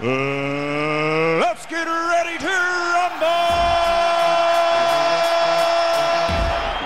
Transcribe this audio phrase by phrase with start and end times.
[0.00, 3.26] Uh, let's get ready to rumble!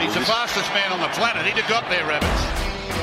[0.01, 1.45] He's the fastest man on the planet.
[1.45, 2.41] He'd have got there, Rabbits.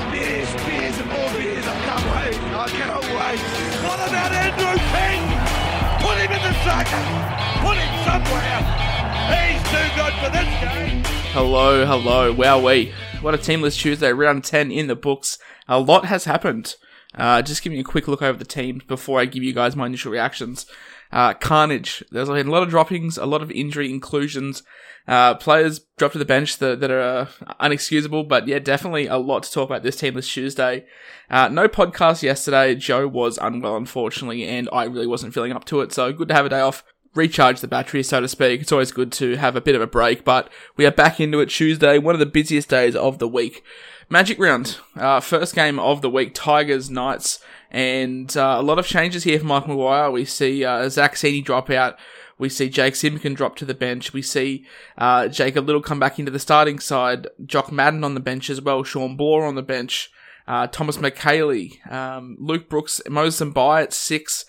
[0.10, 1.62] Beers, beers, and more beers.
[1.62, 2.42] I can't wait.
[2.42, 3.38] I cannot wait.
[3.86, 5.22] What about Andrew King?
[6.02, 7.06] Put him in the second.
[7.62, 8.66] Put him somewhere.
[9.30, 11.04] He's too good for this game.
[11.34, 12.94] Hello, hello, wowee.
[13.22, 15.38] What a teamless Tuesday, round 10 in the books.
[15.68, 16.78] A lot has happened.
[17.16, 19.76] Uh, just giving you a quick look over the teams before I give you guys
[19.76, 20.66] my initial reactions.
[21.12, 22.04] Uh, Carnage.
[22.12, 24.62] There's been a lot of droppings, a lot of injury inclusions.
[25.08, 29.42] Uh, players dropped to the bench that, that are unexcusable, but yeah, definitely a lot
[29.42, 30.86] to talk about this team this Tuesday.
[31.32, 32.76] Uh, no podcast yesterday.
[32.76, 36.36] Joe was unwell, unfortunately, and I really wasn't feeling up to it, so good to
[36.36, 36.84] have a day off
[37.16, 38.62] recharge the battery, so to speak.
[38.62, 41.40] It's always good to have a bit of a break, but we are back into
[41.40, 43.64] it Tuesday, one of the busiest days of the week.
[44.12, 47.38] Magic round, uh, first game of the week, Tigers Knights,
[47.70, 50.10] and uh, a lot of changes here for Mike Maguire.
[50.10, 51.96] We see uh, Zach Sini drop out.
[52.40, 54.12] We see Jake Simpkin drop to the bench.
[54.12, 54.66] We see
[54.98, 57.28] uh, Jacob Liddle come back into the starting side.
[57.46, 58.84] Jock Madden on the bench as well.
[58.84, 60.10] Shawn Blore on the bench.
[60.48, 64.46] Uh, Thomas Mikaele, um, Luke Brooks, Moses Mbye at six.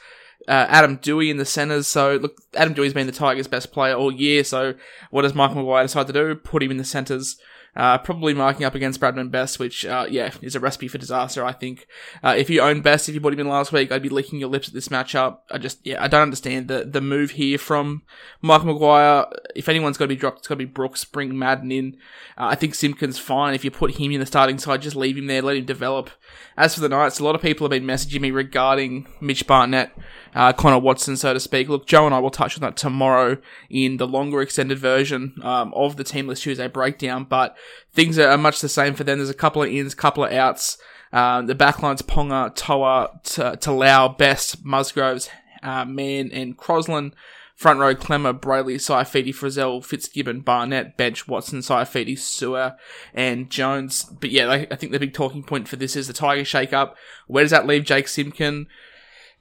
[0.48, 1.86] Uh, Adam Doueihi in the centres.
[1.86, 4.42] So look, Adam Doueihi's been the Tigers' best player all year.
[4.42, 4.72] So
[5.10, 6.34] what does Mike Maguire decide to do?
[6.34, 7.38] Put him in the centres.
[7.76, 11.44] Uh, probably marking up against Bradman Best, which, uh, yeah, is a recipe for disaster,
[11.44, 11.86] I think.
[12.22, 14.40] Uh, if you own Best, if you bought him in last week, I'd be licking
[14.40, 15.38] your lips at this matchup.
[15.50, 18.02] I just, yeah, I don't understand the, the move here from
[18.42, 19.26] Mike Maguire.
[19.54, 21.96] If anyone's got to be dropped, it's got to be Brooks, bring Madden in.
[22.36, 23.54] Uh, I think Simpkins fine.
[23.54, 26.10] If you put him in the starting side, just leave him there, let him develop.
[26.56, 29.96] As for the Knights, a lot of people have been messaging me regarding Mitch Barnett,
[30.34, 31.68] uh, Connor Watson, so to speak.
[31.68, 35.72] Look, Joe and I will touch on that tomorrow in the longer extended version um,
[35.74, 37.56] of the Teamless Tuesday breakdown, but
[37.92, 39.18] things are much the same for them.
[39.18, 40.78] There's a couple of ins, couple of outs.
[41.12, 45.28] Um, the backline's Ponga, Toa, Talau, Best, Musgroves,
[45.62, 47.14] uh, Mann, and Crossland.
[47.56, 52.74] Front row, Klemmer, Brailey, Saifiti, Frizell, Fitzgibbon, Barnett, Bench, Watson, Saifiti, Sewer,
[53.12, 54.04] and Jones.
[54.04, 56.96] But yeah, I think the big talking point for this is the Tiger shake up.
[57.26, 58.66] Where does that leave Jake Simpkin?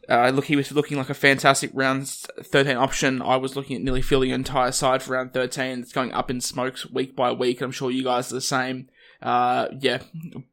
[0.10, 3.22] Uh, look, he was looking like a fantastic round 13 option.
[3.22, 5.80] I was looking at nearly filling the entire side for round 13.
[5.80, 7.62] It's going up in smokes week by week.
[7.62, 8.90] I'm sure you guys are the same.
[9.22, 10.00] Uh, yeah,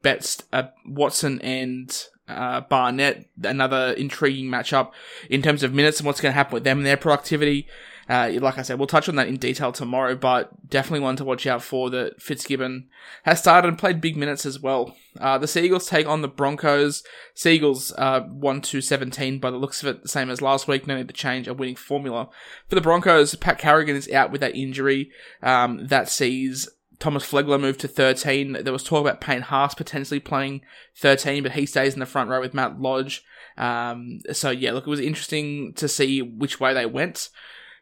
[0.02, 4.90] bets, uh, Watson and uh, Barnett, another intriguing matchup
[5.30, 7.66] in terms of minutes and what's going to happen with them and their productivity.
[8.08, 11.24] Uh, like I said, we'll touch on that in detail tomorrow, but definitely one to
[11.24, 12.88] watch out for that Fitzgibbon
[13.24, 14.94] has started and played big minutes as well.
[15.18, 17.02] Uh, the Seagulls take on the Broncos.
[17.34, 20.86] Seagulls uh, 1 to 17 by the looks of it, the same as last week.
[20.86, 22.28] No need to change a winning formula.
[22.68, 25.10] For the Broncos, Pat Carrigan is out with that injury.
[25.42, 26.68] Um, that sees
[26.98, 28.58] Thomas Flegler moved to 13.
[28.62, 30.62] There was talk about Payne Haas potentially playing
[30.96, 33.24] 13, but he stays in the front row with Matt Lodge.
[33.58, 37.30] Um, so yeah, look, it was interesting to see which way they went.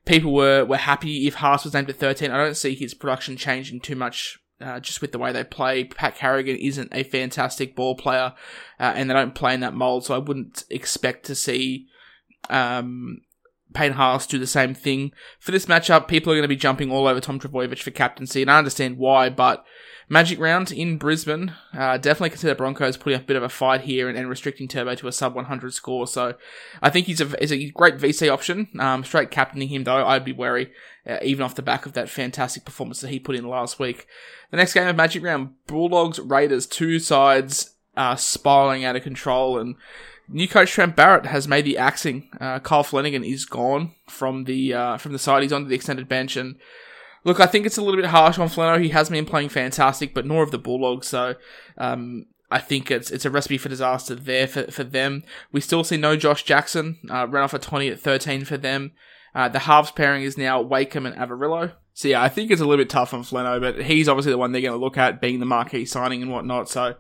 [0.05, 2.31] People were, were happy if Haas was named at 13.
[2.31, 5.85] I don't see his production changing too much uh, just with the way they play.
[5.85, 8.35] Pat Carrigan isn't a fantastic ball player,
[8.79, 11.87] uh, and they don't play in that mold, so I wouldn't expect to see
[12.51, 13.23] um,
[13.73, 15.13] Payne Haas do the same thing.
[15.41, 18.43] For this matchup, people are going to be jumping all over Tom Trebojevic for captaincy,
[18.43, 19.65] and I understand why, but
[20.09, 23.83] Magic round in Brisbane, uh, definitely consider Broncos putting up a bit of a fight
[23.83, 26.07] here and, and restricting Turbo to a sub 100 score.
[26.07, 26.35] So
[26.83, 28.69] I think he's a, he's a great VC option.
[28.79, 30.73] Um, straight captaining him, though, I'd be wary,
[31.09, 34.07] uh, even off the back of that fantastic performance that he put in last week.
[34.51, 39.59] The next game of Magic round, Bulldogs, Raiders, two sides uh, spiraling out of control
[39.59, 39.77] and
[40.29, 42.29] New coach Trent Barrett has made the axing.
[42.41, 45.43] Uh, Kyle Flanagan is gone from the uh, from the side.
[45.43, 46.57] He's onto the extended bench, and
[47.25, 48.83] look, I think it's a little bit harsh on Flano.
[48.83, 51.09] He has been playing fantastic, but nor of the Bulldogs.
[51.09, 51.35] So
[51.77, 55.25] um, I think it's it's a recipe for disaster there for, for them.
[55.53, 56.99] We still see no Josh Jackson.
[57.11, 58.93] Uh, ran off a twenty at thirteen for them.
[59.35, 61.73] Uh, the halves pairing is now Wakeham and Averillo.
[61.93, 64.39] So yeah, I think it's a little bit tough on Flano, but he's obviously the
[64.39, 66.69] one they're going to look at being the marquee signing and whatnot.
[66.69, 66.95] So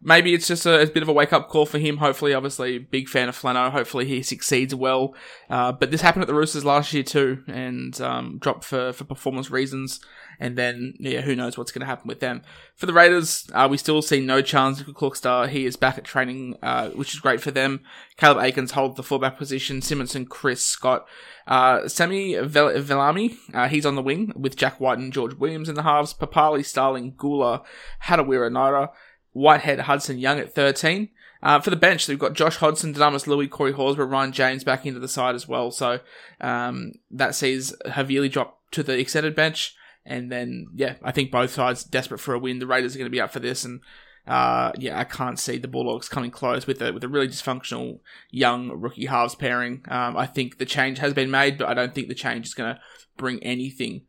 [0.00, 1.98] maybe it's just a, a bit of a wake up call for him.
[1.98, 3.70] Hopefully, obviously, big fan of Flano.
[3.70, 5.14] Hopefully, he succeeds well.
[5.48, 9.04] Uh, but this happened at the Roosters last year too, and um, dropped for, for
[9.04, 10.00] performance reasons.
[10.38, 12.42] And then, yeah, who knows what's going to happen with them.
[12.74, 15.48] For the Raiders, uh, we still see no chance of Klokstad.
[15.48, 17.80] He is back at training, uh, which is great for them.
[18.18, 19.80] Caleb Aekins holds the fullback position.
[19.80, 21.06] Simonson, Kris, Scott.
[21.46, 25.74] Uh, Semi Valemei, uh, he's on the wing with Jack White and George Williams in
[25.74, 26.12] the halves.
[26.12, 27.62] Papali, Starling, Guler,
[28.04, 28.90] Hadawira, Naira.
[29.36, 31.10] Whitehead, Hudson Young at 13.
[31.42, 34.86] Uh, for the bench, we've got Josh Hodgson, Dunamis Lui, Corey Horsburgh, Ryan James back
[34.86, 35.70] into the side as well.
[35.70, 36.00] So
[36.40, 39.76] um, that sees Havili drop to the extended bench.
[40.06, 42.60] And then, yeah, I think both sides desperate for a win.
[42.60, 43.62] The Raiders are going to be up for this.
[43.64, 43.80] And
[44.26, 48.00] uh, yeah, I can't see the Bulldogs coming close with a, with a really dysfunctional
[48.30, 49.84] young rookie halves pairing.
[49.88, 52.54] Um, I think the change has been made, but I don't think the change is
[52.54, 52.80] going to
[53.18, 54.06] bring anything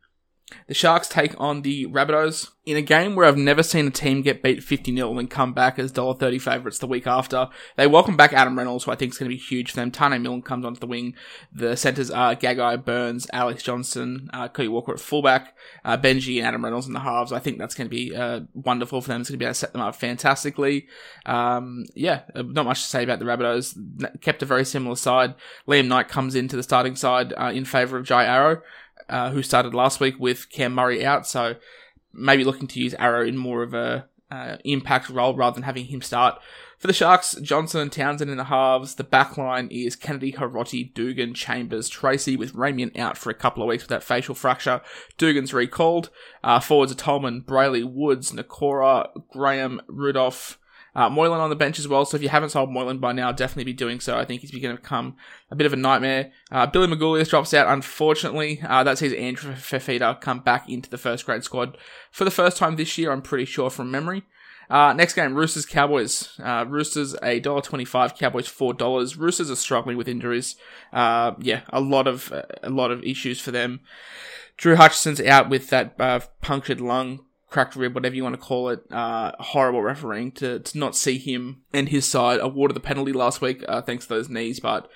[0.66, 4.20] the Sharks take on the Rabbitohs in a game where I've never seen a team
[4.20, 7.48] get beat 50 0 and come back as $1.30 favourites the week after.
[7.76, 9.90] They welcome back Adam Reynolds, who I think is going to be huge for them.
[9.90, 11.14] Taane Milne comes onto the wing.
[11.52, 16.46] The centres are Gagai, Burns, Alex Johnson, uh, Cody Walker at fullback, uh, Benji and
[16.46, 17.32] Adam Reynolds in the halves.
[17.32, 19.22] I think that's going to be uh, wonderful for them.
[19.22, 20.88] It's going to be able to set them up fantastically.
[21.24, 24.20] Um, yeah, uh, not much to say about the Rabbitohs.
[24.20, 25.34] Kept a very similar side.
[25.66, 28.60] Liam Knight comes into the starting side uh, in favour of Jai Arrow
[29.08, 31.26] uh, who started last week with Cam Murray out.
[31.26, 31.56] So
[32.12, 35.86] maybe looking to use Arrow in more of a uh, impact role rather than having
[35.86, 36.40] him start.
[36.78, 38.94] For the Sharks, Johnson and Townsend in the halves.
[38.94, 43.64] The back line is Kennedy, Hiroti, Dugan, Chambers, Tracey, with Ramien out for a couple
[43.64, 44.80] of weeks with that facial fracture.
[45.16, 46.10] Dugan's recalled.
[46.44, 50.56] Uh, forwards are Tolman, Brailey, Woods, Nikora, Graham, Rudolf,
[50.98, 53.30] uh, Moylan on the bench as well, so if you haven't sold Moylan by now,
[53.30, 54.18] definitely be doing so.
[54.18, 55.16] I think he's going to become
[55.50, 56.32] a bit of a nightmare.
[56.50, 58.60] Uh, Billy Magoulias drops out, unfortunately.
[58.66, 61.78] Uh, that sees Andrew Fifita come back into the first grade squad
[62.10, 64.24] for the first time this year, I'm pretty sure from memory.
[64.70, 66.38] Uh, next game, Roosters Cowboys.
[66.38, 69.16] Uh, Roosters a dollar twenty-five, Cowboys four dollars.
[69.16, 70.56] Roosters are struggling with injuries.
[70.92, 73.80] Uh, yeah, a lot of a lot of issues for them.
[74.58, 78.68] Drew Hutchison's out with that uh, punctured lung cracked rib, whatever you want to call
[78.68, 83.12] it, uh, horrible refereeing to, to not see him and his side awarded the penalty
[83.12, 84.60] last week, uh, thanks to those knees.
[84.60, 84.88] But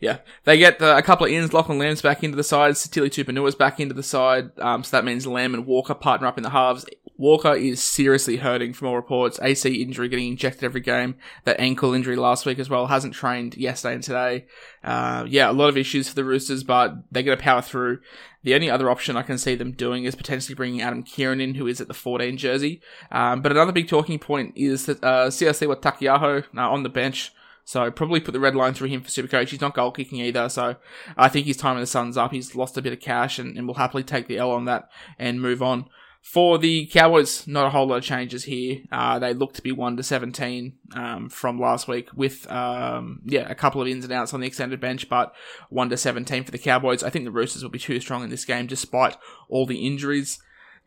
[0.00, 1.52] yeah, they get the, a couple of ins.
[1.52, 2.74] Lachlan Lamb's back into the side.
[2.74, 4.58] Sitili Tupouniua's back into the side.
[4.58, 6.86] Um, so that means Lamb and Walker partner up in the halves.
[7.18, 9.40] Walker is seriously hurting from all reports.
[9.42, 11.16] AC injury getting injected every game.
[11.44, 12.86] That ankle injury last week as well.
[12.86, 14.46] Hasn't trained yesterday and today.
[14.84, 17.98] Uh, yeah, a lot of issues for the Roosters, but they're going to power through.
[18.44, 21.56] The only other option I can see them doing is potentially bringing Adam Keighran in,
[21.56, 22.80] who is at the 14 jersey.
[23.10, 27.32] Um, but another big talking point is that uh, with Taukeiaho uh, on the bench.
[27.64, 29.48] So probably put the red line through him for Supercoach.
[29.48, 30.76] He's not goal kicking either, so
[31.18, 32.32] I think his time in the sun's up.
[32.32, 34.88] He's lost a bit of cash and, and will happily take the L on that
[35.18, 35.84] and move on.
[36.30, 38.82] For the Cowboys, not a whole lot of changes here.
[38.92, 43.50] Uh, they look to be one to seventeen um, from last week, with um, yeah
[43.50, 45.34] a couple of ins and outs on the extended bench, but
[45.70, 47.02] one to seventeen for the Cowboys.
[47.02, 49.16] I think the Roosters will be too strong in this game, despite
[49.48, 50.38] all the injuries.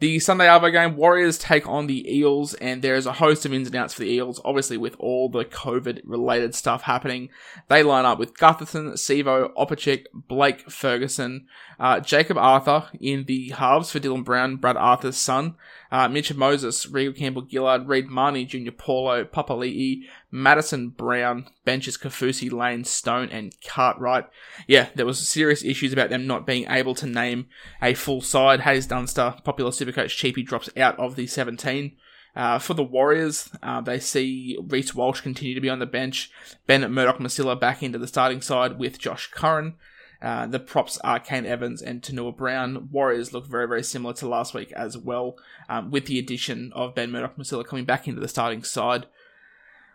[0.01, 3.53] The Sunday Arvo game, Warriors take on the Eels, and there is a host of
[3.53, 7.29] ins and outs for the Eels, obviously with all the COVID related stuff happening.
[7.67, 11.45] They line up with Gutherson, Sivo, Opacic, Blake Ferguson,
[11.79, 15.53] uh, Jacob Arthur in the halves for Dylan Brown, Brad Arthur's son,
[15.91, 22.51] uh, Mitch Moses, Reagan Campbell Gillard, Reed Mahoney Jr., Paulo, Papali'i, Madison Brown, benches Kafusi,
[22.51, 24.25] Lane, Stone, and Cartwright.
[24.67, 27.47] Yeah, there was serious issues about them not being able to name
[27.81, 28.61] a full side.
[28.61, 31.97] Haze Dunster, popular supercoach Cheapy, drops out of the 17.
[32.33, 36.31] Uh, for the Warriors, uh, they see Reece Walsh continue to be on the bench.
[36.65, 39.75] Bennett Murdoch Masila back into the starting side with Josh Curran.
[40.21, 42.89] Uh, the props are Kane Evans and Taunoa Brown.
[42.91, 45.37] Warriors look very, very similar to last week as well,
[45.67, 49.07] um, with the addition of Ben Murdoch Masila coming back into the starting side.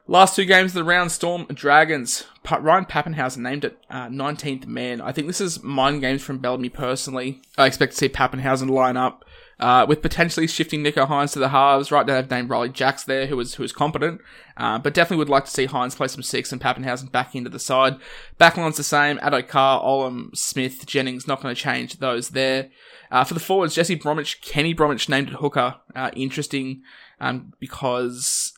[0.09, 2.25] Last two games of the round, Storm Dragons.
[2.49, 5.01] Ryan Papenhuyzen named it uh, 19th man.
[5.01, 7.43] I think this is mind games from Bellamy personally.
[7.59, 9.25] I expect to see Papenhuyzen line up
[9.59, 11.91] uh, with potentially shifting Nicho Hynes to the halves.
[11.91, 14.21] Right now they've named Riley Jacks there, who was who was competent,
[14.57, 17.51] uh, but definitely would like to see Hynes play some six and Papenhuyzen back into
[17.51, 17.97] the side.
[18.39, 19.19] Backline's the same.
[19.19, 22.71] Addo Carr, Olam, Smith, Jennings, not going to change those there.
[23.11, 25.77] Uh, for the forwards, Jesse Bromwich, Kenny Bromwich named it hooker.
[25.95, 26.83] Uh, interesting
[27.21, 28.53] um, because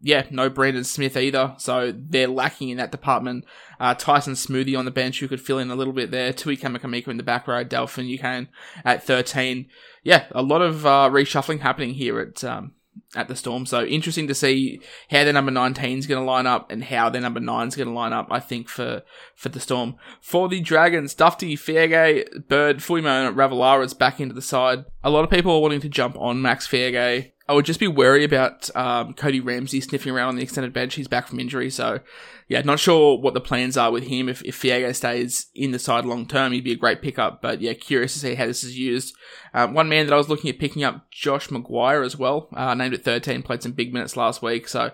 [0.00, 1.54] yeah, no Brandon Smith either.
[1.58, 3.44] So they're lacking in that department.
[3.80, 6.32] Uh, Tyson Smoothie on the bench, who could fill in a little bit there.
[6.32, 7.64] Tui Kamikamica in the back row.
[7.64, 8.48] Delphin can
[8.84, 9.66] at 13.
[10.02, 12.72] Yeah, a lot of uh, reshuffling happening here at um,
[13.14, 13.66] at the Storm.
[13.66, 17.08] So interesting to see how their number 19 is going to line up and how
[17.08, 19.02] their number 9 is going to line up, I think, for,
[19.34, 19.96] for the Storm.
[20.20, 24.84] For the Dragons, Dufty, Feagai, Bird, Fuimo, and Ravalawa is back into the side.
[25.02, 27.86] A lot of people are wanting to jump on Max Feagai I would just be
[27.86, 30.94] wary about um, Cody Ramsey sniffing around on the extended bench.
[30.94, 32.00] He's back from injury, so
[32.48, 34.28] yeah, not sure what the plans are with him.
[34.28, 37.40] If, if Feagai stays in the side long term, he'd be a great pickup.
[37.40, 39.14] But yeah, curious to see how this is used.
[39.54, 42.74] Um, one man that I was looking at picking up, Josh McGuire as well, uh,
[42.74, 44.66] named at 13, played some big minutes last week.
[44.66, 44.90] So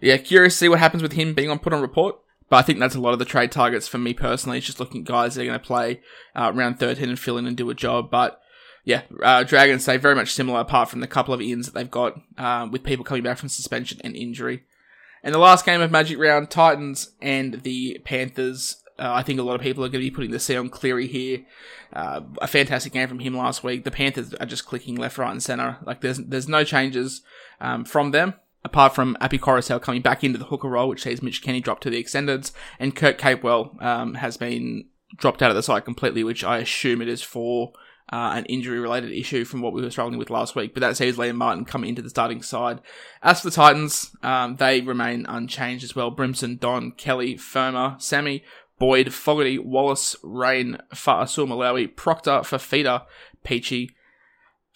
[0.00, 2.16] yeah, curious to see what happens with him being on put on report.
[2.48, 4.58] But I think that's a lot of the trade targets for me personally.
[4.58, 6.00] It's just looking at guys that are going to play
[6.34, 8.10] uh, round 13 and fill in and do a job.
[8.10, 8.41] But
[8.84, 11.90] yeah, uh, Dragons stay very much similar apart from the couple of ins that they've
[11.90, 14.64] got uh, with people coming back from suspension and injury.
[15.22, 18.82] And the last game of Magic Round, Titans and the Panthers.
[18.98, 20.68] Uh, I think a lot of people are going to be putting the C on
[20.68, 21.44] Cleary here.
[21.92, 23.84] Uh, a fantastic game from him last week.
[23.84, 25.78] The Panthers are just clicking left, right, and center.
[25.84, 27.22] Like there's there's no changes
[27.60, 28.34] um, from them
[28.64, 31.80] apart from Api Koroisau coming back into the hooker role, which sees Mitch Kenny drop
[31.80, 34.86] to the extendeds, and Kurt Capewell um, has been
[35.16, 37.72] dropped out of the side completely, which I assume it is for
[38.10, 40.74] uh, an injury related issue from what we were struggling with last week.
[40.74, 42.80] But that sees Liam Martin come into the starting side.
[43.22, 46.10] As for the Titans, um, they remain unchanged as well.
[46.10, 48.44] Brimson, Don, Kelly, Firma, Sami,
[48.78, 53.04] Boyd, Fogarty, Wallace, Rain, Fa'asuamaleaui, Proctor, Fifita,
[53.44, 53.90] Peachey,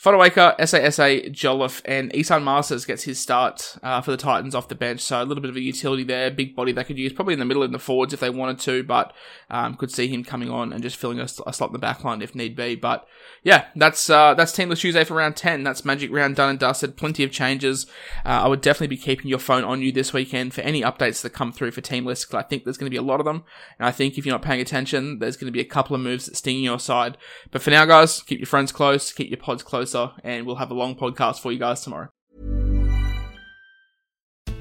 [0.02, 4.74] Fotuaika, SASA, Jolliffe, and Esan Marsters gets his start uh, for the Titans off the
[4.74, 5.00] bench.
[5.00, 7.38] So a little bit of a utility there, big body they could use, probably in
[7.38, 9.14] the middle in the forwards if they wanted to, but
[9.48, 12.04] um, could see him coming on and just filling a, a, slot in the back
[12.04, 12.74] line if need be.
[12.74, 13.08] But
[13.42, 15.62] yeah, that's uh, that's Teamless Tuesday for round 10.
[15.62, 16.98] That's Magic Round done and dusted.
[16.98, 17.86] Plenty of changes.
[18.24, 21.22] Uh, I would definitely be keeping your phone on you this weekend for any updates
[21.22, 23.24] that come through for Teamless, because I think there's going to be a lot of
[23.24, 23.44] them.
[23.78, 26.02] And I think if you're not paying attention, there's going to be a couple of
[26.02, 27.16] moves that sting your side.
[27.50, 30.56] But for now, guys, keep your friends close, keep your pods close closer, and we'll
[30.56, 32.08] have a long podcast for you guys tomorrow.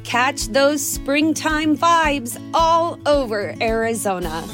[0.03, 4.47] Catch those springtime vibes all over Arizona.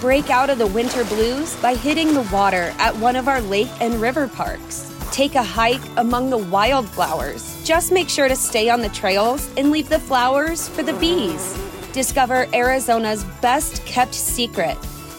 [0.00, 3.70] Break out of the winter blues by hitting the water at one of our lake
[3.80, 4.92] and river parks.
[5.10, 7.62] Take a hike among the wildflowers.
[7.64, 11.58] Just make sure to stay on the trails and leave the flowers for the bees.
[11.92, 14.76] Discover Arizona's best kept secret